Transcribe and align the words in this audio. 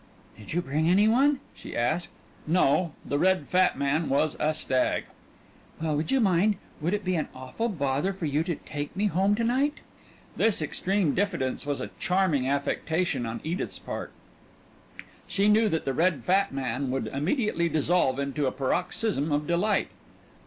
"Did 0.35 0.51
you 0.53 0.63
bring 0.63 0.89
any 0.89 1.07
one?" 1.07 1.41
she 1.53 1.77
asked. 1.77 2.09
No. 2.47 2.93
The 3.05 3.19
red 3.19 3.47
fat 3.47 3.77
man 3.77 4.09
was 4.09 4.35
a 4.39 4.55
stag. 4.55 5.03
"Well, 5.79 5.95
would 5.95 6.09
you 6.09 6.19
mind 6.19 6.55
would 6.81 6.95
it 6.95 7.05
be 7.05 7.15
an 7.17 7.27
awful 7.35 7.69
bother 7.69 8.11
for 8.11 8.25
you 8.25 8.41
to 8.45 8.55
to 8.55 8.63
take 8.65 8.95
me 8.95 9.05
home 9.05 9.35
to 9.35 9.43
night?" 9.43 9.75
(this 10.35 10.59
extreme 10.59 11.13
diffidence 11.13 11.67
was 11.67 11.79
a 11.79 11.91
charming 11.99 12.47
affectation 12.49 13.27
on 13.27 13.41
Edith's 13.43 13.77
part 13.77 14.11
she 15.27 15.47
knew 15.47 15.69
that 15.69 15.85
the 15.85 15.93
red 15.93 16.23
fat 16.23 16.51
man 16.51 16.89
would 16.89 17.05
immediately 17.05 17.69
dissolve 17.69 18.17
into 18.17 18.47
a 18.47 18.51
paroxysm 18.51 19.31
of 19.31 19.45
delight). 19.45 19.89